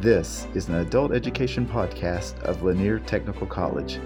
This 0.00 0.46
is 0.54 0.68
an 0.68 0.76
adult 0.76 1.10
education 1.10 1.66
podcast 1.66 2.40
of 2.44 2.62
Lanier 2.62 3.00
Technical 3.00 3.48
College. 3.48 3.98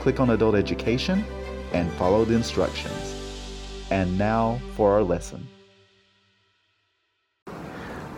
Click 0.00 0.20
on 0.20 0.30
Adult 0.30 0.56
Education 0.56 1.24
and 1.72 1.90
follow 1.92 2.26
the 2.26 2.34
instructions. 2.34 3.14
And 3.90 4.18
now 4.18 4.60
for 4.76 4.92
our 4.92 5.02
lesson. 5.02 5.48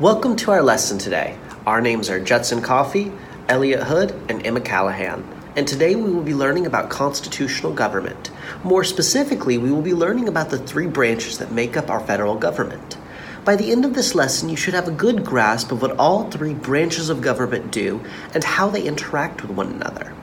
Welcome 0.00 0.36
to 0.36 0.50
our 0.50 0.62
lesson 0.62 0.96
today. 0.96 1.36
Our 1.66 1.82
names 1.82 2.08
are 2.08 2.18
Judson 2.18 2.62
Coffey, 2.62 3.12
Elliot 3.50 3.82
Hood, 3.82 4.18
and 4.30 4.46
Emma 4.46 4.62
Callahan. 4.62 5.22
And 5.56 5.68
today 5.68 5.94
we 5.94 6.10
will 6.10 6.22
be 6.22 6.32
learning 6.32 6.64
about 6.64 6.88
constitutional 6.88 7.74
government. 7.74 8.30
More 8.64 8.82
specifically, 8.82 9.58
we 9.58 9.70
will 9.70 9.82
be 9.82 9.92
learning 9.92 10.26
about 10.26 10.48
the 10.48 10.56
three 10.56 10.86
branches 10.86 11.36
that 11.36 11.52
make 11.52 11.76
up 11.76 11.90
our 11.90 12.00
federal 12.00 12.34
government. 12.34 12.96
By 13.44 13.56
the 13.56 13.70
end 13.70 13.84
of 13.84 13.92
this 13.92 14.14
lesson, 14.14 14.48
you 14.48 14.56
should 14.56 14.72
have 14.72 14.88
a 14.88 14.90
good 14.90 15.22
grasp 15.22 15.70
of 15.70 15.82
what 15.82 15.98
all 15.98 16.30
three 16.30 16.54
branches 16.54 17.10
of 17.10 17.20
government 17.20 17.70
do 17.70 18.02
and 18.32 18.42
how 18.42 18.70
they 18.70 18.84
interact 18.84 19.42
with 19.42 19.50
one 19.50 19.70
another. 19.70 20.14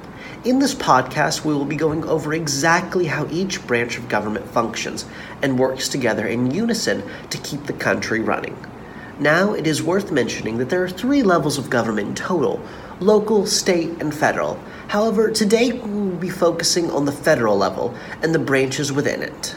In 0.44 0.58
this 0.58 0.74
podcast, 0.74 1.46
we 1.46 1.54
will 1.54 1.66
be 1.66 1.76
going 1.76 2.04
over 2.04 2.34
exactly 2.34 3.06
how 3.06 3.28
each 3.30 3.68
branch 3.68 4.00
of 4.00 4.10
government 4.10 4.48
functions 4.48 5.06
and 5.44 5.60
works 5.60 5.88
together 5.88 6.26
in 6.26 6.50
unison 6.50 7.04
to 7.30 7.38
keep 7.38 7.68
the 7.68 7.74
country 7.74 8.22
running. 8.22 8.58
Now, 9.20 9.54
it 9.54 9.66
is 9.66 9.82
worth 9.82 10.12
mentioning 10.12 10.58
that 10.60 10.70
there 10.70 10.84
are 10.84 10.90
three 10.90 11.24
levels 11.24 11.58
of 11.58 11.70
government 11.70 12.10
in 12.10 12.16
total 12.16 12.62
local, 13.00 13.46
state, 13.46 13.90
and 14.02 14.14
federal. 14.14 14.60
However, 14.88 15.30
today 15.30 15.72
we 15.72 15.90
will 15.90 16.18
be 16.18 16.30
focusing 16.30 16.90
on 16.90 17.06
the 17.06 17.12
federal 17.12 17.56
level 17.56 17.96
and 18.24 18.34
the 18.34 18.40
branches 18.40 18.92
within 18.92 19.22
it. 19.22 19.56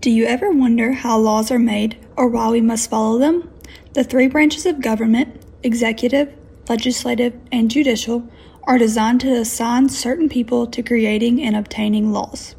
Do 0.00 0.10
you 0.10 0.24
ever 0.24 0.50
wonder 0.50 0.92
how 0.92 1.18
laws 1.18 1.50
are 1.50 1.58
made 1.58 1.98
or 2.16 2.28
why 2.28 2.50
we 2.50 2.60
must 2.60 2.90
follow 2.90 3.18
them? 3.18 3.48
The 3.92 4.02
three 4.02 4.26
branches 4.26 4.66
of 4.66 4.80
government 4.80 5.40
executive, 5.62 6.32
legislative, 6.68 7.38
and 7.52 7.70
judicial 7.70 8.28
are 8.64 8.78
designed 8.78 9.20
to 9.20 9.32
assign 9.32 9.88
certain 9.88 10.28
people 10.28 10.66
to 10.66 10.82
creating 10.82 11.42
and 11.42 11.54
obtaining 11.54 12.12
laws. 12.12 12.54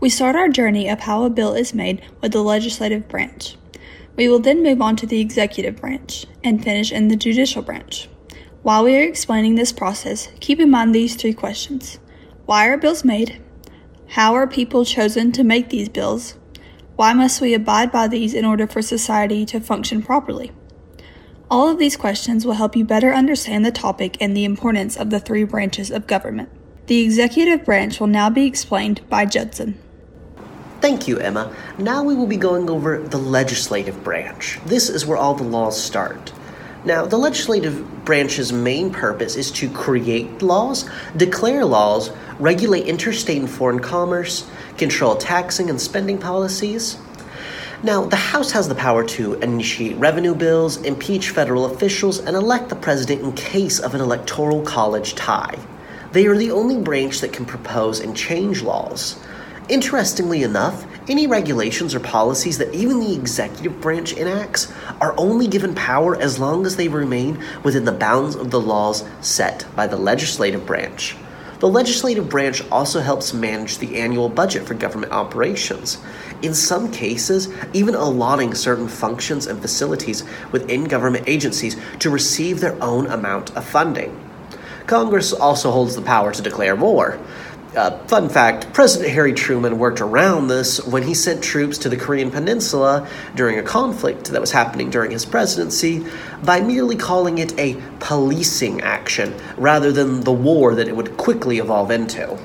We 0.00 0.08
start 0.08 0.36
our 0.36 0.48
journey 0.48 0.88
of 0.88 1.00
how 1.00 1.24
a 1.24 1.30
bill 1.30 1.54
is 1.54 1.74
made 1.74 2.02
with 2.22 2.32
the 2.32 2.42
legislative 2.42 3.08
branch. 3.08 3.56
We 4.20 4.28
will 4.28 4.38
then 4.38 4.62
move 4.62 4.82
on 4.82 4.96
to 4.96 5.06
the 5.06 5.18
executive 5.18 5.76
branch 5.76 6.26
and 6.44 6.62
finish 6.62 6.92
in 6.92 7.08
the 7.08 7.16
judicial 7.16 7.62
branch. 7.62 8.06
While 8.62 8.84
we 8.84 8.94
are 8.98 9.02
explaining 9.02 9.54
this 9.54 9.72
process, 9.72 10.28
keep 10.40 10.60
in 10.60 10.70
mind 10.70 10.94
these 10.94 11.16
three 11.16 11.32
questions 11.32 11.98
Why 12.44 12.68
are 12.68 12.76
bills 12.76 13.02
made? 13.02 13.40
How 14.08 14.34
are 14.34 14.46
people 14.46 14.84
chosen 14.84 15.32
to 15.32 15.42
make 15.42 15.70
these 15.70 15.88
bills? 15.88 16.34
Why 16.96 17.14
must 17.14 17.40
we 17.40 17.54
abide 17.54 17.90
by 17.90 18.08
these 18.08 18.34
in 18.34 18.44
order 18.44 18.66
for 18.66 18.82
society 18.82 19.46
to 19.46 19.58
function 19.58 20.02
properly? 20.02 20.52
All 21.50 21.70
of 21.70 21.78
these 21.78 21.96
questions 21.96 22.44
will 22.44 22.60
help 22.60 22.76
you 22.76 22.84
better 22.84 23.14
understand 23.14 23.64
the 23.64 23.72
topic 23.72 24.18
and 24.20 24.36
the 24.36 24.44
importance 24.44 24.98
of 24.98 25.08
the 25.08 25.20
three 25.20 25.44
branches 25.44 25.90
of 25.90 26.06
government. 26.06 26.50
The 26.88 27.02
executive 27.02 27.64
branch 27.64 27.98
will 27.98 28.06
now 28.06 28.28
be 28.28 28.44
explained 28.44 29.00
by 29.08 29.24
Judson. 29.24 29.80
Thank 30.80 31.06
you, 31.06 31.18
Emma. 31.18 31.54
Now 31.76 32.02
we 32.02 32.14
will 32.14 32.26
be 32.26 32.38
going 32.38 32.70
over 32.70 32.98
the 32.98 33.18
legislative 33.18 34.02
branch. 34.02 34.58
This 34.64 34.88
is 34.88 35.04
where 35.04 35.18
all 35.18 35.34
the 35.34 35.44
laws 35.44 35.80
start. 35.80 36.32
Now, 36.86 37.04
the 37.04 37.18
legislative 37.18 38.06
branch's 38.06 38.50
main 38.50 38.90
purpose 38.90 39.36
is 39.36 39.50
to 39.52 39.68
create 39.68 40.40
laws, 40.40 40.88
declare 41.14 41.66
laws, 41.66 42.10
regulate 42.38 42.86
interstate 42.86 43.38
and 43.38 43.50
foreign 43.50 43.80
commerce, 43.80 44.48
control 44.78 45.16
taxing 45.16 45.68
and 45.68 45.78
spending 45.78 46.16
policies. 46.16 46.96
Now, 47.82 48.06
the 48.06 48.16
House 48.16 48.50
has 48.52 48.66
the 48.66 48.74
power 48.74 49.04
to 49.08 49.34
initiate 49.34 49.98
revenue 49.98 50.34
bills, 50.34 50.78
impeach 50.78 51.28
federal 51.28 51.66
officials, 51.66 52.18
and 52.18 52.34
elect 52.34 52.70
the 52.70 52.76
president 52.76 53.20
in 53.20 53.32
case 53.32 53.78
of 53.78 53.94
an 53.94 54.00
electoral 54.00 54.62
college 54.62 55.14
tie. 55.14 55.58
They 56.12 56.26
are 56.26 56.36
the 56.36 56.50
only 56.50 56.78
branch 56.78 57.20
that 57.20 57.34
can 57.34 57.44
propose 57.44 58.00
and 58.00 58.16
change 58.16 58.62
laws. 58.62 59.22
Interestingly 59.70 60.42
enough, 60.42 60.84
any 61.08 61.28
regulations 61.28 61.94
or 61.94 62.00
policies 62.00 62.58
that 62.58 62.74
even 62.74 62.98
the 62.98 63.14
executive 63.14 63.80
branch 63.80 64.12
enacts 64.12 64.72
are 65.00 65.14
only 65.16 65.46
given 65.46 65.76
power 65.76 66.20
as 66.20 66.40
long 66.40 66.66
as 66.66 66.74
they 66.74 66.88
remain 66.88 67.40
within 67.62 67.84
the 67.84 67.92
bounds 67.92 68.34
of 68.34 68.50
the 68.50 68.60
laws 68.60 69.04
set 69.20 69.64
by 69.76 69.86
the 69.86 69.96
legislative 69.96 70.66
branch. 70.66 71.14
The 71.60 71.68
legislative 71.68 72.28
branch 72.28 72.68
also 72.72 72.98
helps 72.98 73.32
manage 73.32 73.78
the 73.78 74.00
annual 74.00 74.28
budget 74.28 74.66
for 74.66 74.74
government 74.74 75.12
operations. 75.12 75.98
In 76.42 76.52
some 76.52 76.90
cases, 76.90 77.48
even 77.72 77.94
allotting 77.94 78.54
certain 78.54 78.88
functions 78.88 79.46
and 79.46 79.62
facilities 79.62 80.24
within 80.50 80.82
government 80.82 81.28
agencies 81.28 81.76
to 82.00 82.10
receive 82.10 82.58
their 82.58 82.82
own 82.82 83.06
amount 83.06 83.56
of 83.56 83.64
funding. 83.64 84.18
Congress 84.90 85.32
also 85.32 85.70
holds 85.70 85.94
the 85.94 86.02
power 86.02 86.32
to 86.32 86.42
declare 86.42 86.74
war. 86.74 87.16
Uh, 87.76 87.96
fun 88.08 88.28
fact 88.28 88.72
President 88.72 89.12
Harry 89.12 89.32
Truman 89.32 89.78
worked 89.78 90.00
around 90.00 90.48
this 90.48 90.84
when 90.84 91.04
he 91.04 91.14
sent 91.14 91.44
troops 91.44 91.78
to 91.78 91.88
the 91.88 91.96
Korean 91.96 92.28
Peninsula 92.28 93.08
during 93.36 93.60
a 93.60 93.62
conflict 93.62 94.24
that 94.32 94.40
was 94.40 94.50
happening 94.50 94.90
during 94.90 95.12
his 95.12 95.24
presidency 95.24 96.04
by 96.42 96.60
merely 96.60 96.96
calling 96.96 97.38
it 97.38 97.56
a 97.60 97.80
policing 98.00 98.80
action 98.80 99.32
rather 99.56 99.92
than 99.92 100.22
the 100.22 100.32
war 100.32 100.74
that 100.74 100.88
it 100.88 100.96
would 100.96 101.16
quickly 101.16 101.58
evolve 101.58 101.92
into. 101.92 102.36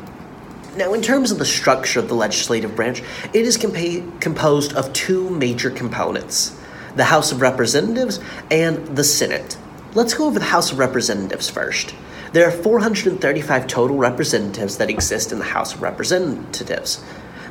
Now, 0.78 0.94
in 0.94 1.02
terms 1.02 1.31
of 1.31 1.40
the 1.40 1.46
structure 1.46 2.00
of 2.00 2.08
the 2.08 2.14
legislative 2.14 2.75
branch, 2.75 3.02
it 3.34 3.47
is 3.47 3.58
compa- 3.58 4.22
composed 4.22 4.74
of 4.74 4.94
two 4.94 5.31
major 5.31 5.72
components 5.72 6.56
the 6.96 7.06
House 7.06 7.31
of 7.31 7.41
Representatives 7.41 8.19
and 8.52 8.96
the 8.96 9.03
Senate. 9.03 9.58
Let's 9.96 10.14
go 10.14 10.28
over 10.28 10.40
the 10.40 10.46
House 10.46 10.72
of 10.72 10.78
Representatives 10.80 11.50
first. 11.50 11.96
There 12.35 12.46
are 12.46 12.51
435 12.51 13.66
total 13.66 13.96
representatives 13.96 14.75
that 14.79 14.90
exist 14.90 15.31
in 15.31 15.40
the 15.40 15.46
House 15.46 15.73
of 15.73 15.81
Representatives. 15.81 17.01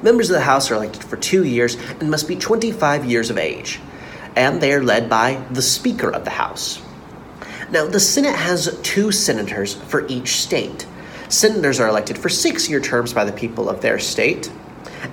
Members 0.02 0.28
of 0.28 0.34
the 0.34 0.42
House 0.42 0.70
are 0.70 0.74
elected 0.74 1.02
for 1.02 1.16
two 1.16 1.42
years 1.42 1.76
and 2.00 2.10
must 2.10 2.28
be 2.28 2.36
25 2.36 3.06
years 3.06 3.30
of 3.30 3.38
age, 3.38 3.80
and 4.36 4.60
they 4.60 4.74
are 4.74 4.82
led 4.82 5.08
by 5.08 5.42
the 5.50 5.62
Speaker 5.62 6.10
of 6.10 6.24
the 6.24 6.32
House. 6.32 6.82
Now, 7.70 7.86
the 7.86 7.98
Senate 7.98 8.36
has 8.36 8.78
two 8.82 9.10
senators 9.10 9.72
for 9.72 10.06
each 10.06 10.42
state. 10.42 10.86
Senators 11.30 11.80
are 11.80 11.88
elected 11.88 12.18
for 12.18 12.28
six 12.28 12.68
year 12.68 12.80
terms 12.80 13.14
by 13.14 13.24
the 13.24 13.32
people 13.32 13.70
of 13.70 13.80
their 13.80 13.98
state, 13.98 14.52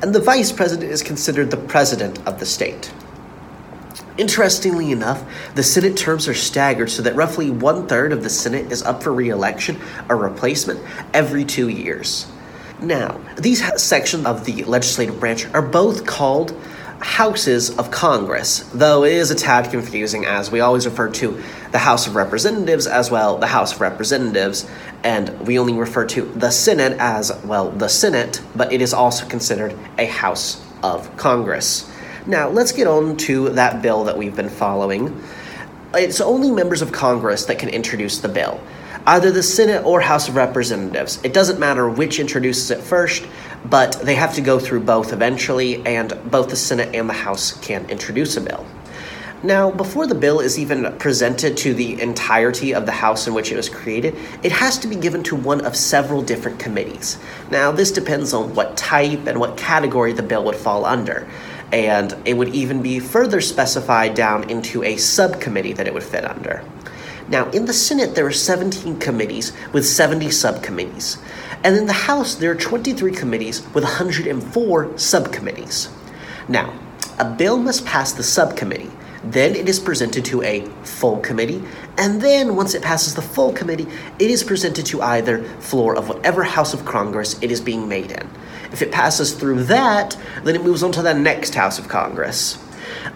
and 0.01 0.13
the 0.13 0.19
Vice 0.19 0.51
President 0.51 0.91
is 0.91 1.01
considered 1.01 1.49
the 1.49 1.55
President 1.55 2.19
of 2.27 2.41
the 2.41 2.45
state. 2.45 2.91
Interestingly 4.18 4.91
enough, 4.91 5.24
the 5.56 5.63
Senate 5.63 5.97
terms 5.97 6.28
are 6.28 6.34
staggered 6.34 6.90
so 6.90 7.02
that 7.02 7.16
roughly 7.16 7.50
one 7.50 7.88
third 7.88 8.13
of 8.13 8.24
the 8.24 8.29
Senate 8.29 8.72
is 8.72 8.84
up 8.84 9.02
for 9.02 9.12
re 9.13 9.29
election 9.29 9.79
or 10.09 10.18
replacement 10.18 10.79
every 11.13 11.46
two 11.46 11.69
years. 11.69 12.28
Now, 12.81 13.22
these 13.38 13.63
sections 13.81 14.25
of 14.25 14.46
the 14.46 14.63
legislative 14.63 15.19
branch 15.19 15.46
are 15.53 15.62
both 15.62 16.06
called 16.06 16.56
houses 17.00 17.75
of 17.78 17.90
Congress, 17.90 18.59
though 18.74 19.03
it 19.03 19.13
is 19.13 19.31
a 19.31 19.35
tad 19.35 19.72
confusing 19.72 20.25
as 20.25 20.51
we 20.51 20.59
always 20.59 20.85
refer 20.85 21.09
to 21.09 21.41
the 21.72 21.80
House 21.80 22.07
of 22.07 22.16
Representatives 22.16 22.88
as 22.88 23.09
well, 23.09 23.38
the 23.38 23.47
House 23.47 23.74
of 23.74 23.81
Representatives, 23.81 24.69
and 25.03 25.30
we 25.47 25.57
only 25.57 25.74
refer 25.74 26.06
to 26.06 26.24
the 26.24 26.51
Senate 26.51 26.97
as, 27.00 27.31
well, 27.44 27.72
the 27.72 27.88
Senate, 27.88 28.41
but 28.56 28.72
it 28.72 28.81
is 28.81 28.94
also 28.94 29.28
considered 29.28 29.75
a 29.97 30.06
House 30.06 30.63
of 30.84 31.16
Congress. 31.18 31.91
Now, 32.27 32.50
let's 32.50 32.71
get 32.71 32.85
on 32.85 33.18
to 33.18 33.50
that 33.50 33.81
bill 33.81 34.03
that 34.03 34.15
we've 34.15 34.35
been 34.35 34.50
following. 34.50 35.23
It's 35.95 36.21
only 36.21 36.51
members 36.51 36.83
of 36.83 36.91
Congress 36.91 37.45
that 37.45 37.57
can 37.57 37.69
introduce 37.69 38.19
the 38.19 38.29
bill, 38.29 38.62
either 39.07 39.31
the 39.31 39.41
Senate 39.41 39.83
or 39.83 40.01
House 40.01 40.29
of 40.29 40.35
Representatives. 40.35 41.19
It 41.23 41.33
doesn't 41.33 41.59
matter 41.59 41.89
which 41.89 42.19
introduces 42.19 42.69
it 42.69 42.79
first, 42.79 43.27
but 43.65 43.94
they 44.03 44.13
have 44.13 44.35
to 44.35 44.41
go 44.41 44.59
through 44.59 44.81
both 44.81 45.13
eventually, 45.13 45.83
and 45.85 46.15
both 46.29 46.50
the 46.50 46.56
Senate 46.56 46.94
and 46.94 47.09
the 47.09 47.13
House 47.13 47.53
can 47.59 47.89
introduce 47.89 48.38
a 48.38 48.41
bill. 48.41 48.67
Now, 49.41 49.71
before 49.71 50.06
the 50.06 50.13
bill 50.13 50.39
is 50.39 50.59
even 50.59 50.95
presented 51.00 51.57
to 51.57 51.74
the 51.74 52.00
entirety 52.00 52.75
of 52.75 52.85
the 52.85 52.91
House 52.91 53.25
in 53.25 53.33
which 53.33 53.51
it 53.51 53.56
was 53.56 53.67
created, 53.67 54.15
it 54.44 54.51
has 54.51 54.77
to 54.77 54.88
be 54.88 54.95
given 54.95 55.24
to 55.24 55.35
one 55.35 55.65
of 55.65 55.75
several 55.75 56.21
different 56.21 56.59
committees. 56.59 57.17
Now, 57.50 57.71
this 57.71 57.91
depends 57.91 58.31
on 58.31 58.53
what 58.53 58.77
type 58.77 59.25
and 59.25 59.39
what 59.39 59.57
category 59.57 60.13
the 60.13 60.21
bill 60.21 60.44
would 60.44 60.56
fall 60.56 60.85
under 60.85 61.27
and 61.71 62.15
it 62.25 62.35
would 62.35 62.53
even 62.53 62.81
be 62.81 63.00
further 63.00 63.41
specified 63.41 64.13
down 64.13 64.50
into 64.50 64.83
a 64.83 64.97
subcommittee 64.97 65.73
that 65.73 65.88
it 65.88 65.94
would 65.94 66.03
fit 66.03 66.25
under. 66.25 66.63
Now, 67.29 67.50
in 67.51 67.65
the 67.65 67.73
Senate, 67.73 68.13
there 68.15 68.25
are 68.25 68.31
17 68.31 69.00
committees 69.00 69.53
with 69.71 69.85
70 69.85 70.31
subcommittees. 70.31 71.18
And 71.63 71.77
in 71.77 71.85
the 71.85 71.94
House, 71.94 72.35
there 72.35 72.51
are 72.51 72.56
23 72.56 73.12
committees 73.13 73.62
with 73.73 73.83
104 73.83 74.97
subcommittees. 74.97 75.89
Now, 76.50 76.73
a 77.19 77.25
bill 77.25 77.57
must 77.57 77.85
pass 77.85 78.12
the 78.12 78.24
subcommittee, 78.24 78.91
Then 79.24 79.56
it 79.56 79.69
is 79.69 79.79
presented 79.79 80.25
to 80.25 80.41
a 80.41 80.65
full 80.83 81.17
committee, 81.19 81.62
and 81.97 82.21
then 82.21 82.56
once 82.56 82.74
it 82.74 82.81
passes 82.81 83.13
the 83.13 83.21
full 83.21 83.53
committee, 83.53 83.88
it 84.17 84.31
is 84.31 84.44
presented 84.44 84.85
to 84.88 85.01
either 85.01 85.44
floor 85.59 85.95
of 85.95 86.09
whatever 86.09 86.44
House 86.44 86.74
of 86.74 86.85
Congress 86.85 87.38
it 87.41 87.51
is 87.51 87.62
being 87.62 87.88
made 87.88 88.12
in. 88.12 88.27
If 88.71 88.81
it 88.81 88.91
passes 88.91 89.33
through 89.33 89.63
that, 89.65 90.18
then 90.44 90.56
it 90.56 90.63
moves 90.63 90.83
on 90.83 90.91
to 90.94 91.01
the 91.01 91.13
next 91.13 91.56
House 91.56 91.77
of 91.77 91.88
Congress. 91.88 92.57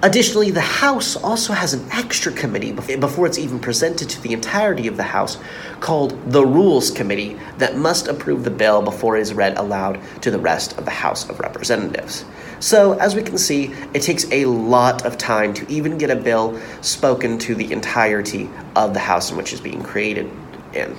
Additionally, 0.04 0.52
the 0.52 0.62
House 0.62 1.16
also 1.16 1.54
has 1.54 1.74
an 1.74 1.88
extra 1.92 2.32
committee 2.32 2.72
before 2.72 3.26
it's 3.26 3.38
even 3.38 3.60
presented 3.60 4.10
to 4.10 4.22
the 4.22 4.34
entirety 4.34 4.88
of 4.88 4.98
the 4.98 5.04
House 5.04 5.38
called 5.80 6.32
the 6.32 6.46
Rules 6.46 6.92
Committee 6.92 7.40
that 7.58 7.78
must 7.78 8.08
approve 8.08 8.44
the 8.44 8.52
bill 8.52 8.82
before 8.82 9.18
it 9.18 9.22
is 9.22 9.34
read 9.34 9.58
aloud 9.58 10.00
to 10.22 10.32
the 10.32 10.40
rest 10.40 10.78
of 10.78 10.86
the 10.86 10.92
House 10.92 11.30
of 11.30 11.40
Representatives. 11.40 12.26
So, 12.60 12.94
as 13.00 13.16
we 13.16 13.22
can 13.22 13.38
see, 13.38 13.74
it 13.94 14.02
takes 14.02 14.32
a 14.32 14.46
lot 14.46 15.06
of 15.06 15.18
time 15.18 15.54
to 15.56 15.72
even 15.72 15.98
get 15.98 16.10
a 16.10 16.16
bill 16.16 16.60
spoken 16.82 17.38
to 17.40 17.56
the 17.56 17.72
entirety 17.72 18.50
of 18.76 18.94
the 18.94 19.00
House 19.00 19.32
in 19.32 19.38
which 19.38 19.52
it's 19.52 19.62
being 19.62 19.84
created 19.84 20.30
in. 20.74 20.96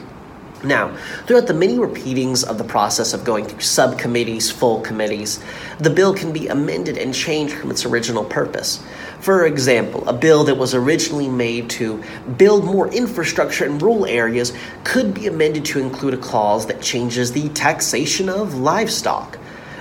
Now, 0.67 0.97
throughout 1.27 1.47
the 1.47 1.55
many 1.55 1.79
repeatings 1.79 2.43
of 2.43 2.59
the 2.59 2.65
process 2.65 3.15
of 3.15 3.25
going 3.25 3.45
through 3.45 3.61
subcommittees, 3.61 4.51
full 4.51 4.81
committees, 4.81 5.39
the 5.79 5.91
bill 5.91 6.13
can 6.13 6.33
be 6.33 6.49
amended 6.49 6.99
and 6.99 7.15
changed 7.15 7.55
from 7.55 7.71
its 7.71 7.87
original 7.87 8.25
purpose. 8.25 8.83
For 9.21 9.47
example, 9.47 10.07
a 10.09 10.13
bill 10.13 10.43
that 10.45 10.57
was 10.57 10.75
originally 10.75 11.29
made 11.29 11.71
to 11.71 12.03
build 12.37 12.65
more 12.65 12.89
infrastructure 12.89 13.65
in 13.65 13.79
rural 13.79 14.07
areas 14.07 14.53
could 14.83 15.15
be 15.15 15.29
amended 15.29 15.65
to 15.67 15.79
include 15.79 16.15
a 16.15 16.19
clause 16.19 16.67
that 16.67 16.83
changes 16.83 17.31
the 17.31 17.49
taxation 17.51 18.29
of 18.29 18.55
livestock. 18.55 19.39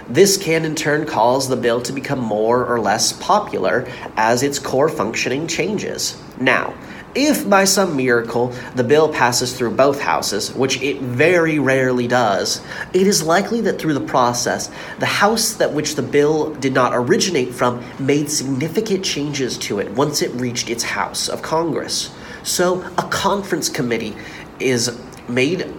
This 0.08 0.38
can 0.38 0.66
in 0.66 0.76
turn 0.76 1.08
cause 1.08 1.50
the 1.50 1.56
bill 1.56 1.81
to 1.81 1.92
become 1.92 2.20
more 2.20 2.64
or 2.64 2.80
less 2.80 3.12
popular 3.12 3.88
as 4.16 4.44
its 4.44 4.60
core 4.60 4.90
functioning 4.90 5.48
changes. 5.48 6.22
Now, 6.40 6.76
if 7.16 7.50
by 7.50 7.64
some 7.64 7.96
miracle 7.96 8.54
the 8.76 8.84
bill 8.84 9.12
passes 9.12 9.58
through 9.58 9.72
both 9.72 10.02
houses, 10.02 10.54
which 10.54 10.82
it 10.82 11.02
very 11.02 11.58
rarely 11.60 12.08
does, 12.08 12.62
it 12.94 13.08
is 13.08 13.24
likely 13.24 13.62
that 13.62 13.80
through 13.80 13.94
the 13.94 14.02
process, 14.02 14.70
the 15.00 15.06
house 15.06 15.54
that 15.54 15.74
which 15.74 15.96
the 15.96 16.02
bill 16.02 16.54
did 16.56 16.74
not 16.74 16.92
originate 16.94 17.54
from 17.54 17.84
made 18.00 18.30
significant 18.30 19.04
changes 19.04 19.58
to 19.58 19.80
it 19.80 19.90
once 19.92 20.22
it 20.22 20.32
reached 20.34 20.70
its 20.70 20.84
House 20.84 21.30
of 21.30 21.42
Congress. 21.42 22.14
So, 22.44 22.82
a 22.98 23.04
conference 23.04 23.70
committee 23.70 24.16
is 24.60 25.00
made 25.28 25.74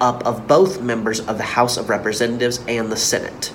up 0.00 0.26
of 0.26 0.46
both 0.46 0.80
members 0.80 1.20
of 1.20 1.38
the 1.38 1.44
House 1.44 1.76
of 1.76 1.88
Representatives 1.88 2.60
and 2.66 2.90
the 2.90 2.96
Senate. 2.96 3.52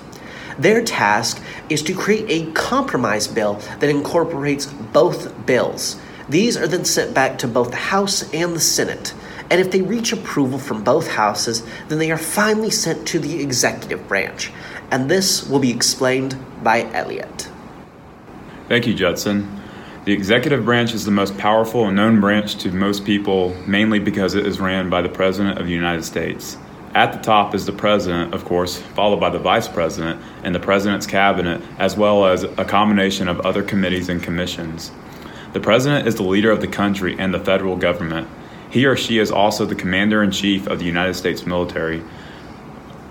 Their 0.58 0.82
task 0.82 1.42
is 1.68 1.82
to 1.82 1.94
create 1.94 2.26
a 2.28 2.50
compromise 2.52 3.28
bill 3.28 3.54
that 3.80 3.90
incorporates 3.90 4.66
both 4.66 5.46
bills. 5.46 6.00
These 6.28 6.56
are 6.56 6.66
then 6.66 6.84
sent 6.84 7.14
back 7.14 7.38
to 7.38 7.48
both 7.48 7.70
the 7.70 7.76
House 7.76 8.32
and 8.34 8.54
the 8.54 8.60
Senate. 8.60 9.14
And 9.48 9.60
if 9.60 9.70
they 9.70 9.80
reach 9.80 10.12
approval 10.12 10.58
from 10.58 10.82
both 10.82 11.08
houses, 11.12 11.62
then 11.88 11.98
they 11.98 12.10
are 12.10 12.18
finally 12.18 12.70
sent 12.70 13.06
to 13.08 13.20
the 13.20 13.40
executive 13.40 14.08
branch. 14.08 14.52
And 14.90 15.08
this 15.08 15.48
will 15.48 15.60
be 15.60 15.70
explained 15.70 16.36
by 16.64 16.90
Elliot. 16.92 17.48
Thank 18.68 18.88
you, 18.88 18.94
Judson. 18.94 19.60
The 20.04 20.12
executive 20.12 20.64
branch 20.64 20.94
is 20.94 21.04
the 21.04 21.10
most 21.12 21.36
powerful 21.38 21.86
and 21.86 21.96
known 21.96 22.20
branch 22.20 22.56
to 22.58 22.70
most 22.72 23.04
people, 23.04 23.54
mainly 23.66 24.00
because 24.00 24.34
it 24.34 24.46
is 24.46 24.58
ran 24.58 24.90
by 24.90 25.02
the 25.02 25.08
President 25.08 25.58
of 25.58 25.66
the 25.66 25.72
United 25.72 26.04
States. 26.04 26.56
At 26.94 27.12
the 27.12 27.18
top 27.18 27.54
is 27.54 27.66
the 27.66 27.72
President, 27.72 28.32
of 28.32 28.44
course, 28.44 28.78
followed 28.78 29.20
by 29.20 29.30
the 29.30 29.38
Vice 29.38 29.68
President 29.68 30.20
and 30.42 30.54
the 30.54 30.60
President's 30.60 31.06
Cabinet, 31.06 31.60
as 31.78 31.96
well 31.96 32.24
as 32.26 32.42
a 32.44 32.64
combination 32.64 33.28
of 33.28 33.40
other 33.40 33.62
committees 33.62 34.08
and 34.08 34.22
commissions. 34.22 34.90
The 35.56 35.62
president 35.62 36.06
is 36.06 36.16
the 36.16 36.22
leader 36.22 36.50
of 36.50 36.60
the 36.60 36.66
country 36.66 37.16
and 37.18 37.32
the 37.32 37.40
federal 37.40 37.76
government. 37.76 38.28
He 38.68 38.84
or 38.84 38.94
she 38.94 39.18
is 39.18 39.30
also 39.30 39.64
the 39.64 39.74
commander 39.74 40.22
in 40.22 40.30
chief 40.30 40.66
of 40.66 40.78
the 40.78 40.84
United 40.84 41.14
States 41.14 41.46
military. 41.46 42.02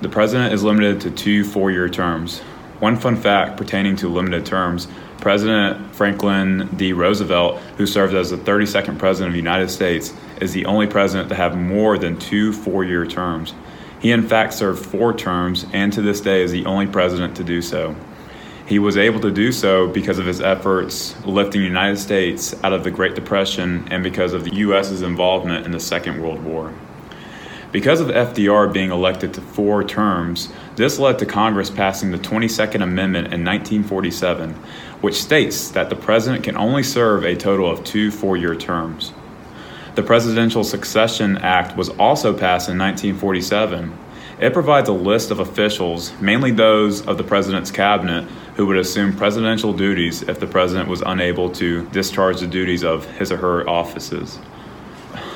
The 0.01 0.09
president 0.09 0.53
is 0.53 0.61
limited 0.63 1.01
to 1.01 1.09
two 1.09 1.43
four 1.43 1.71
year 1.71 1.89
terms. 1.89 2.41
One 2.81 2.97
fun 2.97 3.15
fact 3.15 3.57
pertaining 3.57 3.95
to 3.95 4.09
limited 4.09 4.45
terms 4.45 4.87
President 5.17 5.95
Franklin 5.95 6.69
D. 6.77 6.93
Roosevelt, 6.93 7.59
who 7.77 7.87
served 7.87 8.13
as 8.13 8.29
the 8.29 8.37
32nd 8.37 8.99
President 8.99 9.29
of 9.29 9.33
the 9.33 9.39
United 9.39 9.71
States, 9.71 10.13
is 10.39 10.53
the 10.53 10.67
only 10.67 10.85
president 10.85 11.29
to 11.29 11.35
have 11.35 11.57
more 11.57 11.97
than 11.97 12.15
two 12.19 12.53
four 12.53 12.83
year 12.83 13.07
terms. 13.07 13.55
He, 13.99 14.11
in 14.11 14.21
fact, 14.21 14.53
served 14.53 14.85
four 14.85 15.17
terms 15.17 15.65
and 15.73 15.91
to 15.93 16.03
this 16.03 16.21
day 16.21 16.43
is 16.43 16.51
the 16.51 16.67
only 16.67 16.85
president 16.85 17.37
to 17.37 17.43
do 17.43 17.63
so. 17.63 17.95
He 18.65 18.79
was 18.79 18.97
able 18.97 19.19
to 19.19 19.29
do 19.29 19.51
so 19.51 19.87
because 19.87 20.17
of 20.17 20.25
his 20.25 20.41
efforts 20.41 21.15
lifting 21.23 21.61
the 21.61 21.67
United 21.67 21.97
States 21.97 22.55
out 22.63 22.73
of 22.73 22.83
the 22.83 22.89
Great 22.89 23.13
Depression 23.13 23.87
and 23.91 24.01
because 24.01 24.33
of 24.33 24.43
the 24.43 24.55
U.S.'s 24.55 25.03
involvement 25.03 25.67
in 25.67 25.71
the 25.71 25.79
Second 25.79 26.19
World 26.19 26.43
War. 26.43 26.73
Because 27.71 28.01
of 28.01 28.07
FDR 28.07 28.73
being 28.73 28.89
elected 28.89 29.35
to 29.35 29.41
four 29.41 29.83
terms, 29.83 30.49
this 30.77 30.97
led 30.97 31.19
to 31.19 31.27
Congress 31.27 31.69
passing 31.69 32.09
the 32.09 32.17
22nd 32.17 32.81
Amendment 32.81 33.27
in 33.27 33.45
1947, 33.45 34.53
which 35.01 35.21
states 35.21 35.69
that 35.69 35.91
the 35.91 35.95
president 35.95 36.43
can 36.43 36.57
only 36.57 36.81
serve 36.81 37.23
a 37.23 37.35
total 37.35 37.69
of 37.69 37.83
two 37.83 38.09
four 38.09 38.35
year 38.35 38.55
terms. 38.55 39.13
The 39.93 40.03
Presidential 40.03 40.63
Succession 40.63 41.37
Act 41.37 41.77
was 41.77 41.89
also 41.89 42.33
passed 42.33 42.67
in 42.67 42.79
1947. 42.79 43.95
It 44.39 44.53
provides 44.53 44.89
a 44.89 44.93
list 44.93 45.31
of 45.31 45.39
officials, 45.39 46.11
mainly 46.19 46.51
those 46.51 47.05
of 47.05 47.17
the 47.17 47.23
president's 47.23 47.71
cabinet, 47.71 48.27
who 48.55 48.65
would 48.65 48.77
assume 48.77 49.15
presidential 49.15 49.73
duties 49.73 50.21
if 50.23 50.39
the 50.39 50.47
president 50.47 50.87
was 50.87 51.01
unable 51.05 51.49
to 51.49 51.85
discharge 51.89 52.39
the 52.39 52.47
duties 52.47 52.83
of 52.83 53.05
his 53.17 53.31
or 53.31 53.37
her 53.37 53.69
offices. 53.69 54.39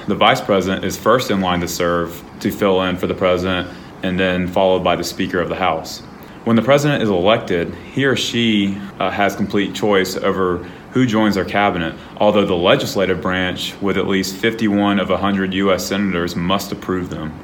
The 0.08 0.16
vice 0.16 0.42
president 0.42 0.86
is 0.86 0.98
first 0.98 1.30
in 1.30 1.42
line 1.42 1.60
to 1.62 1.68
serve 1.68 2.24
to 2.40 2.52
fill 2.52 2.82
in 2.84 2.98
for 2.98 3.08
the 3.08 3.14
president 3.14 3.70
and 4.02 4.20
then 4.20 4.48
followed 4.48 4.84
by 4.84 4.96
the 4.96 5.04
Speaker 5.04 5.40
of 5.40 5.50
the 5.50 5.56
House. 5.56 6.00
When 6.46 6.56
the 6.56 6.62
president 6.62 7.04
is 7.04 7.10
elected, 7.10 7.76
he 7.94 8.06
or 8.06 8.16
she 8.16 8.78
uh, 8.98 9.12
has 9.12 9.36
complete 9.36 9.76
choice 9.76 10.16
over 10.16 10.60
who 10.94 11.06
joins 11.06 11.36
their 11.36 11.46
cabinet, 11.46 11.96
although 12.18 12.46
the 12.46 12.56
legislative 12.56 13.22
branch, 13.22 13.76
with 13.82 13.98
at 13.98 14.08
least 14.08 14.36
51 14.38 15.00
of 15.00 15.10
100 15.10 15.54
U.S. 15.54 15.86
senators, 15.86 16.36
must 16.36 16.72
approve 16.72 17.10
them. 17.10 17.38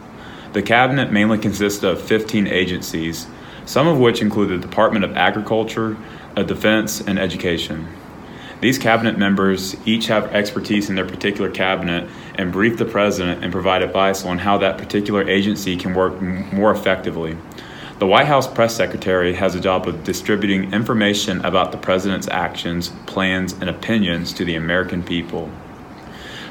The 0.54 0.63
cabinet 0.63 1.12
mainly 1.12 1.38
consists 1.38 1.83
of 1.83 2.01
15 2.01 2.48
agencies, 2.48 3.27
some 3.66 3.88
of 3.88 4.00
which 4.00 4.22
include 4.22 4.50
the 4.50 4.58
Department 4.58 5.06
of 5.06 5.16
Agriculture, 5.16 5.98
Defense, 6.36 7.02
and 7.02 7.18
Education. 7.18 7.88
These 8.62 8.80
cabinet 8.80 9.18
members 9.18 9.75
each 9.86 10.08
have 10.08 10.34
expertise 10.34 10.89
in 10.89 10.96
their 10.96 11.06
particular 11.06 11.51
cabinet 11.51 12.10
and 12.36 12.51
brief 12.51 12.78
the 12.78 12.86
president 12.86 13.44
and 13.44 13.51
provide 13.51 13.82
advice 13.82 14.25
on 14.25 14.39
how 14.39 14.58
that 14.60 14.78
particular 14.78 15.28
agency 15.28 15.75
can 15.75 15.94
work 15.94 16.13
m- 16.13 16.56
more 16.56 16.72
effectively. 16.72 17.38
The 18.00 18.08
White 18.08 18.28
House 18.28 18.48
press 18.48 18.75
secretary 18.75 19.36
has 19.36 19.56
a 19.56 19.60
job 19.60 19.88
of 19.88 20.04
distributing 20.04 20.74
information 20.74 21.44
about 21.46 21.72
the 21.72 21.78
president's 21.78 22.28
actions, 22.28 22.92
plans, 23.06 23.54
and 23.54 23.70
opinions 23.70 24.34
to 24.34 24.46
the 24.46 24.56
American 24.56 25.04
people. 25.04 25.50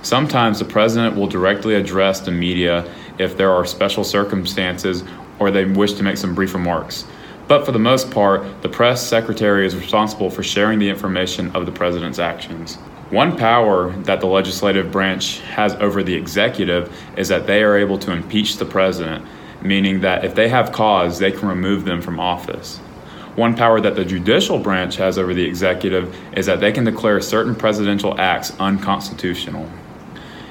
Sometimes 0.02 0.58
the 0.58 0.64
president 0.66 1.16
will 1.16 1.26
directly 1.26 1.74
address 1.74 2.20
the 2.20 2.30
media 2.30 2.90
if 3.18 3.36
there 3.36 3.50
are 3.50 3.64
special 3.64 4.04
circumstances 4.04 5.02
or 5.38 5.50
they 5.50 5.64
wish 5.64 5.94
to 5.94 6.02
make 6.02 6.16
some 6.16 6.34
brief 6.34 6.54
remarks. 6.54 7.06
But 7.46 7.66
for 7.66 7.72
the 7.72 7.78
most 7.78 8.10
part, 8.10 8.62
the 8.62 8.68
press 8.68 9.06
secretary 9.06 9.66
is 9.66 9.76
responsible 9.76 10.30
for 10.30 10.42
sharing 10.42 10.78
the 10.78 10.88
information 10.88 11.54
of 11.54 11.66
the 11.66 11.72
president's 11.72 12.18
actions. 12.18 12.76
One 13.10 13.36
power 13.36 13.92
that 14.04 14.20
the 14.20 14.26
legislative 14.26 14.90
branch 14.90 15.40
has 15.40 15.74
over 15.74 16.02
the 16.02 16.14
executive 16.14 16.90
is 17.18 17.28
that 17.28 17.46
they 17.46 17.62
are 17.62 17.76
able 17.76 17.98
to 17.98 18.12
impeach 18.12 18.56
the 18.56 18.64
president, 18.64 19.26
meaning 19.60 20.00
that 20.00 20.24
if 20.24 20.34
they 20.34 20.48
have 20.48 20.72
cause, 20.72 21.18
they 21.18 21.30
can 21.30 21.48
remove 21.48 21.84
them 21.84 22.00
from 22.00 22.18
office. 22.18 22.78
One 23.36 23.54
power 23.54 23.80
that 23.80 23.94
the 23.94 24.04
judicial 24.04 24.58
branch 24.58 24.96
has 24.96 25.18
over 25.18 25.34
the 25.34 25.44
executive 25.44 26.16
is 26.36 26.46
that 26.46 26.60
they 26.60 26.72
can 26.72 26.84
declare 26.84 27.20
certain 27.20 27.54
presidential 27.54 28.18
acts 28.18 28.58
unconstitutional. 28.58 29.68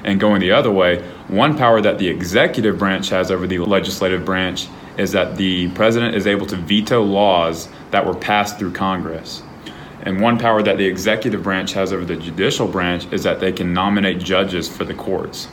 And 0.04 0.20
going 0.20 0.40
the 0.40 0.52
other 0.52 0.70
way, 0.70 1.02
one 1.28 1.56
power 1.56 1.80
that 1.80 1.98
the 1.98 2.08
executive 2.08 2.78
branch 2.78 3.08
has 3.08 3.30
over 3.30 3.46
the 3.46 3.58
legislative 3.58 4.24
branch 4.24 4.68
is 4.98 5.12
that 5.12 5.36
the 5.36 5.68
president 5.70 6.14
is 6.14 6.26
able 6.26 6.46
to 6.46 6.56
veto 6.56 7.02
laws 7.02 7.68
that 7.90 8.06
were 8.06 8.14
passed 8.14 8.58
through 8.58 8.72
Congress. 8.72 9.42
And 10.02 10.20
one 10.20 10.38
power 10.38 10.62
that 10.62 10.76
the 10.76 10.86
executive 10.86 11.42
branch 11.42 11.72
has 11.72 11.92
over 11.92 12.04
the 12.04 12.16
judicial 12.16 12.68
branch 12.68 13.10
is 13.12 13.22
that 13.22 13.40
they 13.40 13.52
can 13.52 13.72
nominate 13.72 14.18
judges 14.18 14.68
for 14.68 14.84
the 14.84 14.94
courts. 14.94 15.48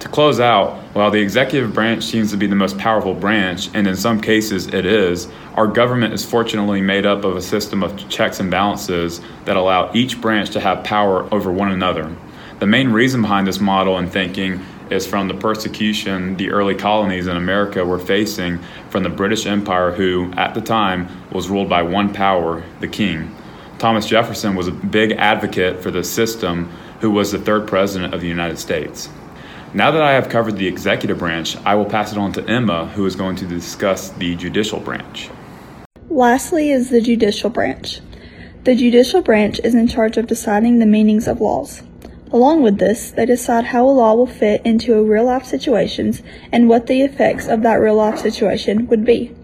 To 0.00 0.08
close 0.08 0.40
out, 0.40 0.78
while 0.94 1.10
the 1.10 1.20
executive 1.20 1.74
branch 1.74 2.04
seems 2.04 2.30
to 2.30 2.38
be 2.38 2.46
the 2.46 2.56
most 2.56 2.78
powerful 2.78 3.12
branch, 3.12 3.68
and 3.74 3.86
in 3.86 3.96
some 3.96 4.22
cases 4.22 4.68
it 4.68 4.86
is, 4.86 5.28
our 5.56 5.66
government 5.66 6.14
is 6.14 6.24
fortunately 6.24 6.80
made 6.80 7.04
up 7.04 7.22
of 7.22 7.36
a 7.36 7.42
system 7.42 7.82
of 7.82 8.08
checks 8.08 8.40
and 8.40 8.50
balances 8.50 9.20
that 9.44 9.58
allow 9.58 9.92
each 9.92 10.18
branch 10.18 10.50
to 10.50 10.60
have 10.60 10.84
power 10.84 11.28
over 11.34 11.52
one 11.52 11.70
another. 11.70 12.16
The 12.60 12.66
main 12.66 12.88
reason 12.92 13.20
behind 13.20 13.46
this 13.46 13.60
model 13.60 13.98
and 13.98 14.10
thinking 14.10 14.64
is 14.90 15.06
from 15.06 15.28
the 15.28 15.34
persecution 15.34 16.36
the 16.36 16.50
early 16.50 16.74
colonies 16.74 17.26
in 17.26 17.36
America 17.36 17.84
were 17.84 17.98
facing 17.98 18.58
from 18.90 19.02
the 19.02 19.08
British 19.08 19.46
Empire, 19.46 19.92
who, 19.92 20.32
at 20.36 20.54
the 20.54 20.60
time, 20.60 21.08
was 21.30 21.48
ruled 21.48 21.68
by 21.68 21.82
one 21.82 22.12
power, 22.12 22.62
the 22.80 22.88
king. 22.88 23.34
Thomas 23.78 24.06
Jefferson 24.06 24.54
was 24.54 24.68
a 24.68 24.72
big 24.72 25.12
advocate 25.12 25.82
for 25.82 25.90
the 25.90 26.04
system 26.04 26.70
who 27.00 27.10
was 27.10 27.32
the 27.32 27.38
third 27.38 27.66
president 27.66 28.12
of 28.12 28.20
the 28.20 28.28
United 28.28 28.58
States. 28.58 29.08
Now 29.72 29.90
that 29.92 30.02
I 30.02 30.12
have 30.12 30.28
covered 30.28 30.56
the 30.56 30.66
executive 30.66 31.18
branch, 31.18 31.56
I 31.64 31.76
will 31.76 31.84
pass 31.84 32.12
it 32.12 32.18
on 32.18 32.32
to 32.32 32.44
Emma, 32.46 32.88
who 32.88 33.06
is 33.06 33.14
going 33.14 33.36
to 33.36 33.46
discuss 33.46 34.10
the 34.10 34.34
judicial 34.34 34.80
branch. 34.80 35.30
Lastly, 36.08 36.72
is 36.72 36.90
the 36.90 37.00
judicial 37.00 37.50
branch. 37.50 38.00
The 38.64 38.74
judicial 38.74 39.22
branch 39.22 39.60
is 39.64 39.74
in 39.74 39.86
charge 39.86 40.16
of 40.16 40.26
deciding 40.26 40.80
the 40.80 40.86
meanings 40.86 41.28
of 41.28 41.40
laws. 41.40 41.82
Along 42.32 42.62
with 42.62 42.78
this, 42.78 43.10
they 43.10 43.26
decide 43.26 43.66
how 43.66 43.88
a 43.88 43.90
law 43.90 44.14
will 44.14 44.26
fit 44.26 44.62
into 44.64 44.94
a 44.94 45.02
real 45.02 45.24
life 45.24 45.44
situations 45.44 46.22
and 46.52 46.68
what 46.68 46.86
the 46.86 47.02
effects 47.02 47.48
of 47.48 47.62
that 47.62 47.80
real 47.80 47.96
life 47.96 48.18
situation 48.18 48.86
would 48.86 49.04
be. 49.04 49.34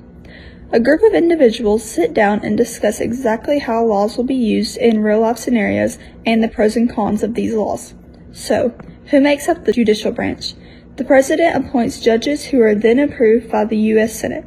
A 0.72 0.80
group 0.80 1.02
of 1.02 1.14
individuals 1.14 1.84
sit 1.84 2.14
down 2.14 2.40
and 2.44 2.56
discuss 2.56 3.00
exactly 3.00 3.60
how 3.60 3.84
laws 3.84 4.16
will 4.16 4.24
be 4.24 4.34
used 4.34 4.76
in 4.76 5.02
real 5.02 5.20
life 5.20 5.38
scenarios 5.38 5.98
and 6.24 6.42
the 6.42 6.48
pros 6.48 6.76
and 6.76 6.92
cons 6.92 7.22
of 7.22 7.34
these 7.34 7.54
laws. 7.54 7.94
So, 8.32 8.74
who 9.06 9.20
makes 9.20 9.48
up 9.48 9.64
the 9.64 9.72
judicial 9.72 10.12
branch? 10.12 10.54
The 10.96 11.04
President 11.04 11.56
appoints 11.56 12.00
judges 12.00 12.46
who 12.46 12.60
are 12.62 12.74
then 12.74 12.98
approved 12.98 13.50
by 13.50 13.64
the 13.64 13.78
U.S. 13.94 14.18
Senate. 14.18 14.44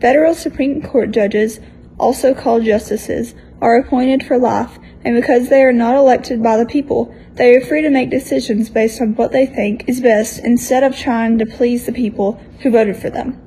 Federal 0.00 0.34
Supreme 0.34 0.80
Court 0.80 1.10
judges, 1.10 1.60
also 1.98 2.34
called 2.34 2.64
justices, 2.64 3.34
are 3.60 3.76
appointed 3.76 4.24
for 4.24 4.38
life, 4.38 4.78
and 5.04 5.14
because 5.14 5.48
they 5.48 5.62
are 5.62 5.72
not 5.72 5.96
elected 5.96 6.42
by 6.42 6.56
the 6.56 6.66
people, 6.66 7.14
they 7.34 7.54
are 7.56 7.60
free 7.60 7.82
to 7.82 7.90
make 7.90 8.10
decisions 8.10 8.68
based 8.68 9.00
on 9.00 9.14
what 9.14 9.32
they 9.32 9.46
think 9.46 9.88
is 9.88 10.00
best 10.00 10.38
instead 10.40 10.82
of 10.82 10.96
trying 10.96 11.38
to 11.38 11.46
please 11.46 11.86
the 11.86 11.92
people 11.92 12.40
who 12.60 12.70
voted 12.70 12.96
for 12.96 13.08
them. 13.08 13.40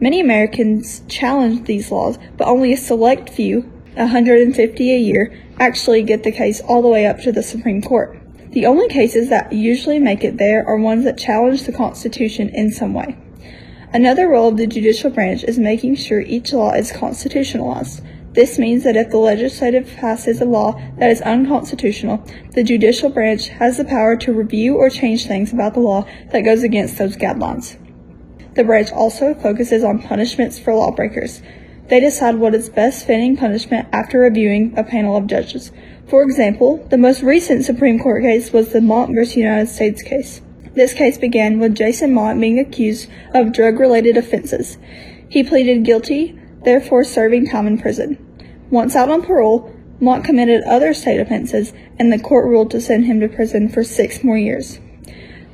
Many 0.00 0.20
Americans 0.20 1.02
challenge 1.08 1.64
these 1.64 1.90
laws, 1.90 2.18
but 2.36 2.46
only 2.46 2.72
a 2.72 2.76
select 2.76 3.30
few, 3.30 3.62
150 3.94 4.92
a 4.92 4.98
year, 4.98 5.32
actually 5.58 6.02
get 6.02 6.22
the 6.22 6.32
case 6.32 6.60
all 6.60 6.82
the 6.82 6.88
way 6.88 7.06
up 7.06 7.20
to 7.20 7.32
the 7.32 7.42
Supreme 7.42 7.80
Court. 7.80 8.18
The 8.50 8.66
only 8.66 8.88
cases 8.88 9.30
that 9.30 9.52
usually 9.52 9.98
make 9.98 10.22
it 10.22 10.36
there 10.36 10.66
are 10.66 10.76
ones 10.76 11.04
that 11.04 11.16
challenge 11.16 11.64
the 11.64 11.72
Constitution 11.72 12.50
in 12.50 12.70
some 12.70 12.92
way. 12.92 13.16
Another 13.92 14.28
role 14.28 14.48
of 14.48 14.56
the 14.56 14.66
judicial 14.66 15.10
branch 15.10 15.44
is 15.44 15.58
making 15.58 15.94
sure 15.94 16.20
each 16.20 16.52
law 16.52 16.72
is 16.72 16.92
constitutionalized. 16.92 18.02
This 18.34 18.58
means 18.58 18.82
that 18.82 18.96
if 18.96 19.10
the 19.10 19.18
legislative 19.18 19.94
passes 19.96 20.40
a 20.40 20.44
law 20.44 20.72
that 20.98 21.10
is 21.10 21.20
unconstitutional, 21.20 22.24
the 22.50 22.64
judicial 22.64 23.08
branch 23.08 23.48
has 23.48 23.76
the 23.76 23.84
power 23.84 24.16
to 24.16 24.32
review 24.32 24.74
or 24.74 24.90
change 24.90 25.26
things 25.26 25.52
about 25.52 25.74
the 25.74 25.80
law 25.80 26.04
that 26.32 26.40
goes 26.40 26.64
against 26.64 26.98
those 26.98 27.16
guidelines. 27.16 27.76
The 28.54 28.64
branch 28.64 28.90
also 28.90 29.34
focuses 29.34 29.84
on 29.84 30.02
punishments 30.02 30.58
for 30.58 30.74
lawbreakers. 30.74 31.42
They 31.88 32.00
decide 32.00 32.36
what 32.36 32.56
is 32.56 32.68
best 32.70 33.06
fitting 33.06 33.36
punishment 33.36 33.86
after 33.92 34.18
reviewing 34.18 34.76
a 34.76 34.82
panel 34.82 35.16
of 35.16 35.28
judges. 35.28 35.70
For 36.08 36.22
example, 36.22 36.84
the 36.90 36.98
most 36.98 37.22
recent 37.22 37.64
Supreme 37.64 38.00
Court 38.00 38.22
case 38.22 38.52
was 38.52 38.72
the 38.72 38.80
Mont 38.80 39.14
v. 39.14 39.40
United 39.40 39.68
States 39.68 40.02
case. 40.02 40.40
This 40.74 40.92
case 40.92 41.18
began 41.18 41.60
with 41.60 41.76
Jason 41.76 42.12
Mont 42.12 42.40
being 42.40 42.58
accused 42.58 43.08
of 43.32 43.52
drug 43.52 43.78
related 43.78 44.16
offenses. 44.16 44.76
He 45.28 45.44
pleaded 45.44 45.84
guilty, 45.84 46.36
therefore 46.64 47.04
serving 47.04 47.46
time 47.48 47.66
in 47.66 47.78
prison. 47.78 48.18
Once 48.70 48.96
out 48.96 49.10
on 49.10 49.22
parole, 49.22 49.72
Mont 50.00 50.24
committed 50.24 50.62
other 50.64 50.92
state 50.92 51.20
offenses, 51.20 51.72
and 51.98 52.12
the 52.12 52.18
court 52.18 52.46
ruled 52.46 52.70
to 52.72 52.80
send 52.80 53.06
him 53.06 53.20
to 53.20 53.28
prison 53.28 53.68
for 53.68 53.84
six 53.84 54.24
more 54.24 54.36
years. 54.36 54.80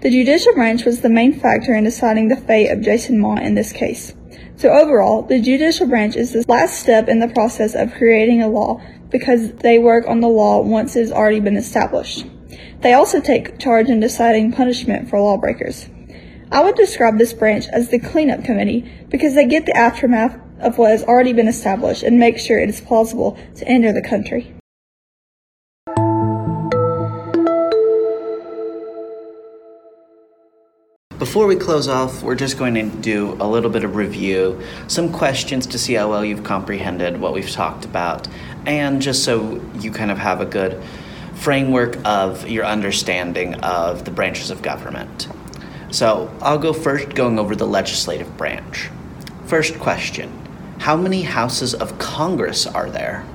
The 0.01 0.11
judicial 0.11 0.55
branch 0.55 0.85
was 0.85 1.03
the 1.03 1.11
main 1.11 1.39
factor 1.39 1.75
in 1.75 1.85
deciding 1.85 2.29
the 2.29 2.37
fate 2.37 2.71
of 2.71 2.81
Jason 2.81 3.19
Mont 3.19 3.43
in 3.43 3.55
this 3.55 3.73
case. 3.73 4.15
So 4.57 4.71
overall, 4.71 5.23
the 5.23 5.41
judicial 5.41 5.87
branch 5.87 6.17
is 6.17 6.33
the 6.33 6.45
last 6.49 6.81
step 6.81 7.09
in 7.09 7.21
the 7.21 7.29
process 7.29 7.75
of 7.75 7.95
creating 7.95 8.43
a 8.43 8.49
law 8.49 8.81
because 9.11 9.53
they 9.53 9.79
work 9.79 10.07
on 10.07 10.21
the 10.21 10.29
law 10.29 10.63
once 10.63 10.97
it 10.97 11.01
has 11.01 11.13
already 11.13 11.41
been 11.41 11.57
established. 11.57 12.27
They 12.81 12.95
also 12.95 13.21
take 13.21 13.59
charge 13.59 13.89
in 13.89 14.01
deciding 14.01 14.53
punishment 14.53 15.11
for 15.11 15.21
lawbreakers. 15.21 15.89
I 16.51 16.63
would 16.63 16.75
describe 16.75 17.19
this 17.19 17.33
branch 17.33 17.67
as 17.69 17.91
the 17.91 17.99
cleanup 17.99 18.43
committee 18.43 18.91
because 19.09 19.35
they 19.35 19.47
get 19.47 19.67
the 19.67 19.77
aftermath 19.77 20.39
of 20.61 20.79
what 20.79 20.91
has 20.91 21.03
already 21.03 21.33
been 21.33 21.49
established 21.49 22.03
and 22.03 22.19
make 22.19 22.39
sure 22.39 22.59
it 22.59 22.69
is 22.69 22.81
plausible 22.81 23.39
to 23.57 23.67
enter 23.69 23.93
the 23.93 24.03
country. 24.03 24.55
Before 31.19 31.47
we 31.47 31.55
close 31.55 31.87
off, 31.87 32.23
we're 32.23 32.35
just 32.35 32.59
going 32.59 32.75
to 32.75 32.89
do 33.03 33.37
a 33.41 33.47
little 33.47 33.69
bit 33.69 33.85
of 33.85 33.95
review, 33.95 34.59
some 34.89 35.13
questions 35.13 35.67
to 35.67 35.79
see 35.79 35.93
how 35.93 36.09
well 36.09 36.25
you've 36.25 36.45
comprehended 36.45 37.21
what 37.21 37.35
we've 37.35 37.51
talked 37.51 37.85
about, 37.85 38.27
and 38.65 39.03
just 39.03 39.23
so 39.23 39.63
you 39.79 39.93
kind 39.93 40.11
of 40.11 40.17
have 40.17 40.41
a 40.41 40.47
good 40.47 40.83
framework 41.35 41.99
of 42.07 42.49
your 42.49 42.65
understanding 42.65 43.55
of 43.57 44.07
the 44.07 44.11
branches 44.11 44.51
of 44.51 44.63
government. 44.63 45.29
So 45.91 46.35
I'll 46.41 46.59
go 46.59 46.73
first, 46.73 47.15
going 47.15 47.39
over 47.39 47.55
the 47.55 47.67
legislative 47.67 48.37
branch. 48.39 48.89
First 49.45 49.79
question 49.79 50.40
How 50.81 50.97
many 50.97 51.25
houses 51.25 51.75
of 51.75 51.99
Congress 51.99 52.67
are 52.67 52.89
there? 52.89 53.27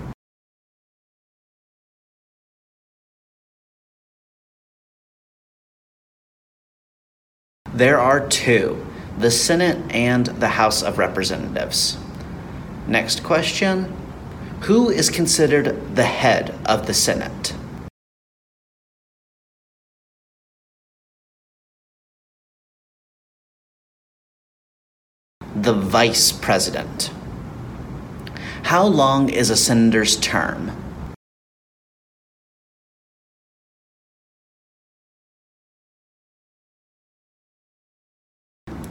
There 7.72 8.00
are 8.00 8.28
two 8.28 8.84
the 9.20 9.30
Senate 9.30 9.78
and 9.94 10.25
the 10.25 10.48
House 10.48 10.82
of 10.82 10.98
Representatives. 10.98 12.00
Next 12.88 13.24
question 13.24 13.96
Who 14.62 14.90
is 14.90 15.12
considered 15.12 15.96
the 15.96 16.04
head 16.04 16.56
of 16.66 16.88
the 16.88 16.96
Senate? 16.96 17.54
The 25.56 25.74
Vice 25.74 26.32
President. 26.32 27.12
How 28.65 28.88
long 28.88 29.29
is 29.29 29.51
a 29.51 29.55
senator's 29.55 30.15
term? 30.15 30.72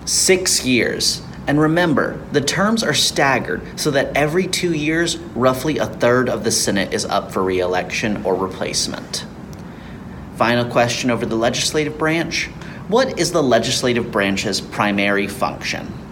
Six 0.05 0.65
years. 0.65 1.23
And 1.49 1.59
remember, 1.59 2.25
the 2.31 2.41
terms 2.41 2.85
are 2.85 2.95
staggered 2.95 3.81
so 3.81 3.91
that 3.91 4.17
every 4.17 4.47
two 4.47 4.73
years, 4.73 5.17
roughly 5.17 5.79
a 5.79 5.87
third 5.87 6.29
of 6.29 6.45
the 6.45 6.53
Senate 6.53 6.95
is 6.95 7.05
up 7.07 7.33
for 7.33 7.43
re 7.43 7.59
election 7.59 8.25
or 8.25 8.37
replacement. 8.37 9.27
Final 10.37 10.71
question 10.71 11.11
over 11.11 11.27
the 11.27 11.35
legislative 11.35 11.99
branch 11.99 12.47
What 12.87 13.19
is 13.19 13.33
the 13.33 13.43
legislative 13.43 14.13
branch's 14.13 14.61
primary 14.61 15.27
function? 15.27 16.04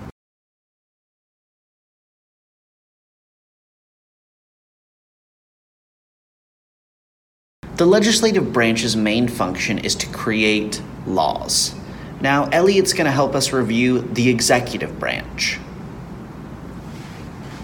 The 7.83 7.89
legislative 7.89 8.53
branch's 8.53 8.95
main 8.95 9.27
function 9.27 9.79
is 9.79 9.97
to 9.97 10.07
create 10.07 10.81
laws. 11.05 11.75
Now, 12.21 12.45
Elliot's 12.51 12.93
going 12.93 13.07
to 13.07 13.11
help 13.11 13.35
us 13.35 13.53
review 13.53 14.03
the 14.03 14.29
executive 14.29 15.01
branch. 15.01 15.59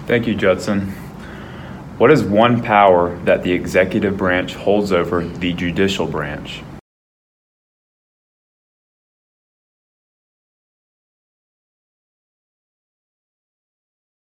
Thank 0.09 0.27
you, 0.27 0.35
Judson. 0.35 0.89
What 1.99 2.11
is 2.11 2.25
one 2.25 2.65
power 2.65 3.17
that 3.27 3.45
the 3.45 3.53
executive 3.53 4.17
branch 4.17 4.57
holds 4.57 4.91
over 4.91 5.25
the 5.25 5.53
judicial 5.53 6.09
branch? 6.09 6.65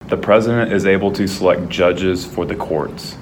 The 0.09 0.17
president 0.17 0.73
is 0.73 0.85
able 0.85 1.13
to 1.13 1.29
select 1.29 1.69
judges 1.69 2.25
for 2.25 2.45
the 2.45 2.57
courts. 2.57 3.15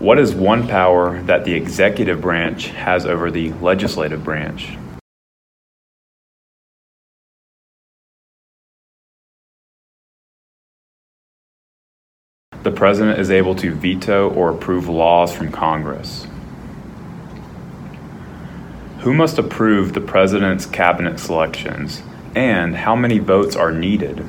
What 0.00 0.18
is 0.18 0.34
one 0.34 0.66
power 0.66 1.22
that 1.22 1.44
the 1.44 1.54
executive 1.54 2.20
branch 2.20 2.66
has 2.68 3.06
over 3.06 3.30
the 3.30 3.52
legislative 3.54 4.24
branch? 4.24 4.76
The 12.64 12.72
president 12.72 13.20
is 13.20 13.30
able 13.30 13.54
to 13.54 13.72
veto 13.72 14.30
or 14.30 14.50
approve 14.50 14.88
laws 14.88 15.32
from 15.32 15.52
Congress. 15.52 16.26
Who 19.00 19.14
must 19.14 19.38
approve 19.38 19.92
the 19.92 20.00
president's 20.00 20.66
cabinet 20.66 21.20
selections, 21.20 22.02
and 22.34 22.74
how 22.74 22.96
many 22.96 23.20
votes 23.20 23.54
are 23.54 23.70
needed? 23.70 24.26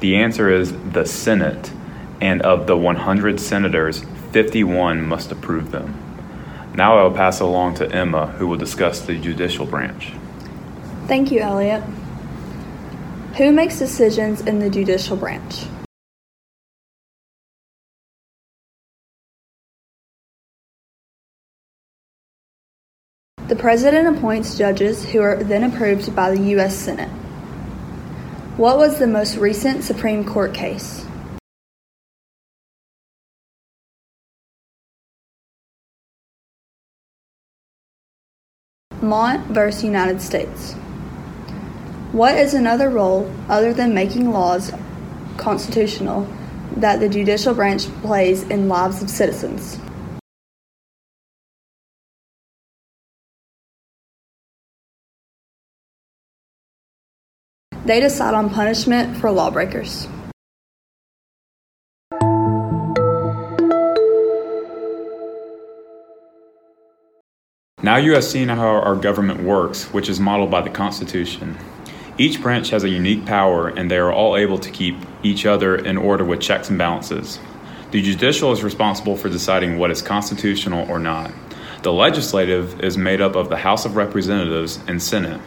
The 0.00 0.16
answer 0.16 0.50
is 0.50 0.74
the 0.92 1.06
Senate, 1.06 1.72
and 2.20 2.42
of 2.42 2.66
the 2.66 2.76
100 2.76 3.40
senators, 3.40 4.04
51 4.32 5.06
must 5.06 5.32
approve 5.32 5.70
them. 5.70 6.02
Now 6.74 6.98
I 6.98 7.04
will 7.04 7.12
pass 7.12 7.40
along 7.40 7.76
to 7.76 7.90
Emma, 7.90 8.26
who 8.26 8.46
will 8.46 8.58
discuss 8.58 9.00
the 9.00 9.16
judicial 9.16 9.64
branch. 9.64 10.12
Thank 11.06 11.30
you, 11.32 11.40
Elliot. 11.40 11.82
Who 13.38 13.52
makes 13.52 13.78
decisions 13.78 14.42
in 14.42 14.58
the 14.58 14.68
judicial 14.68 15.16
branch? 15.16 15.64
The 23.48 23.56
President 23.56 24.18
appoints 24.18 24.58
judges 24.58 25.04
who 25.08 25.20
are 25.20 25.42
then 25.42 25.64
approved 25.64 26.14
by 26.14 26.32
the 26.32 26.42
U.S. 26.50 26.76
Senate. 26.76 27.08
What 28.56 28.78
was 28.78 28.98
the 28.98 29.06
most 29.06 29.36
recent 29.36 29.84
Supreme 29.84 30.24
Court 30.24 30.54
case? 30.54 31.04
Mont 39.02 39.46
versus 39.48 39.84
United 39.84 40.22
States. 40.22 40.72
What 42.12 42.38
is 42.38 42.54
another 42.54 42.88
role, 42.88 43.30
other 43.50 43.74
than 43.74 43.92
making 43.92 44.30
laws 44.30 44.72
constitutional, 45.36 46.26
that 46.78 46.98
the 47.00 47.10
judicial 47.10 47.52
branch 47.52 47.88
plays 48.00 48.42
in 48.44 48.70
lives 48.70 49.02
of 49.02 49.10
citizens? 49.10 49.78
They 57.86 58.00
decide 58.00 58.34
on 58.34 58.50
punishment 58.50 59.16
for 59.16 59.30
lawbreakers. 59.30 60.08
Now 67.84 67.98
you 67.98 68.14
have 68.14 68.24
seen 68.24 68.48
how 68.48 68.66
our 68.66 68.96
government 68.96 69.44
works, 69.44 69.84
which 69.92 70.08
is 70.08 70.18
modeled 70.18 70.50
by 70.50 70.62
the 70.62 70.70
Constitution. 70.70 71.56
Each 72.18 72.42
branch 72.42 72.70
has 72.70 72.82
a 72.82 72.88
unique 72.88 73.24
power, 73.24 73.68
and 73.68 73.88
they 73.88 73.98
are 73.98 74.12
all 74.12 74.36
able 74.36 74.58
to 74.58 74.70
keep 74.72 74.96
each 75.22 75.46
other 75.46 75.76
in 75.76 75.96
order 75.96 76.24
with 76.24 76.40
checks 76.40 76.68
and 76.68 76.76
balances. 76.76 77.38
The 77.92 78.02
judicial 78.02 78.50
is 78.50 78.64
responsible 78.64 79.16
for 79.16 79.28
deciding 79.28 79.78
what 79.78 79.92
is 79.92 80.02
constitutional 80.02 80.90
or 80.90 80.98
not. 80.98 81.30
The 81.84 81.92
legislative 81.92 82.80
is 82.80 82.98
made 82.98 83.20
up 83.20 83.36
of 83.36 83.48
the 83.48 83.58
House 83.58 83.84
of 83.84 83.94
Representatives 83.94 84.80
and 84.88 85.00
Senate. 85.00 85.40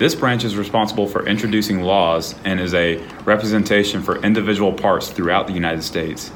This 0.00 0.14
branch 0.14 0.44
is 0.44 0.56
responsible 0.56 1.06
for 1.06 1.26
introducing 1.26 1.82
laws 1.82 2.34
and 2.42 2.58
is 2.58 2.72
a 2.72 2.96
representation 3.26 4.02
for 4.02 4.16
individual 4.24 4.72
parts 4.72 5.10
throughout 5.10 5.46
the 5.46 5.52
United 5.52 5.82
States. 5.82 6.32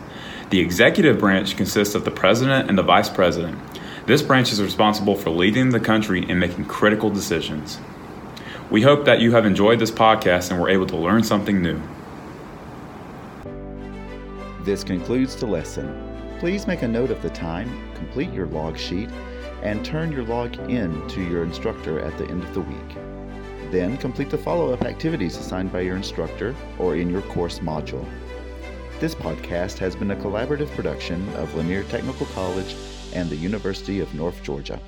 The 0.50 0.60
executive 0.60 1.18
branch 1.18 1.56
consists 1.56 1.94
of 1.94 2.04
the 2.04 2.10
president 2.10 2.68
and 2.68 2.76
the 2.76 2.82
vice 2.82 3.08
president. 3.08 3.58
This 4.04 4.20
branch 4.20 4.52
is 4.52 4.60
responsible 4.60 5.16
for 5.16 5.30
leading 5.30 5.70
the 5.70 5.80
country 5.80 6.26
and 6.28 6.38
making 6.38 6.66
critical 6.66 7.08
decisions. 7.08 7.78
We 8.70 8.82
hope 8.82 9.06
that 9.06 9.20
you 9.20 9.32
have 9.32 9.46
enjoyed 9.46 9.78
this 9.78 9.90
podcast 9.90 10.50
and 10.50 10.60
were 10.60 10.68
able 10.68 10.86
to 10.88 10.96
learn 10.98 11.22
something 11.24 11.62
new. 11.62 11.80
This 14.64 14.84
concludes 14.84 15.36
the 15.36 15.46
lesson. 15.46 16.36
Please 16.38 16.66
make 16.66 16.82
a 16.82 16.88
note 16.88 17.10
of 17.10 17.22
the 17.22 17.30
time, 17.30 17.70
complete 17.94 18.30
your 18.30 18.46
log 18.46 18.76
sheet, 18.76 19.08
and 19.62 19.82
turn 19.82 20.12
your 20.12 20.24
log 20.24 20.54
in 20.70 21.08
to 21.08 21.22
your 21.22 21.42
instructor 21.42 21.98
at 22.00 22.18
the 22.18 22.26
end 22.26 22.42
of 22.42 22.52
the 22.52 22.60
week. 22.60 23.13
Then 23.74 23.96
complete 23.96 24.30
the 24.30 24.38
follow 24.38 24.72
up 24.72 24.84
activities 24.84 25.36
assigned 25.36 25.72
by 25.72 25.80
your 25.80 25.96
instructor 25.96 26.54
or 26.78 26.94
in 26.94 27.10
your 27.10 27.22
course 27.22 27.58
module. 27.58 28.08
This 29.00 29.16
podcast 29.16 29.78
has 29.78 29.96
been 29.96 30.12
a 30.12 30.16
collaborative 30.16 30.70
production 30.76 31.28
of 31.30 31.52
Lanier 31.56 31.82
Technical 31.82 32.26
College 32.26 32.76
and 33.14 33.28
the 33.28 33.34
University 33.34 33.98
of 33.98 34.14
North 34.14 34.40
Georgia. 34.44 34.78